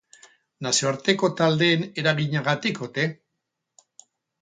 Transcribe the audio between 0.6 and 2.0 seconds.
Nazioarteko taldeen